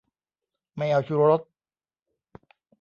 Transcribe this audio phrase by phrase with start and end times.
[0.77, 1.41] ไม่เอาชูรส